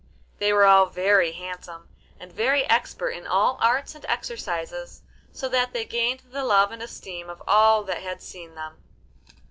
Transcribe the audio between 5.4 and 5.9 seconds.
that they